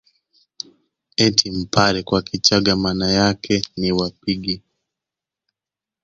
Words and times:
Eti 1.25 1.47
mpare 1.57 1.99
kwa 2.03 2.21
Kichaga 2.27 2.73
maana 2.75 3.07
yake 3.11 3.55
ke 3.63 3.69
ni 3.79 3.91
wapige 3.97 4.57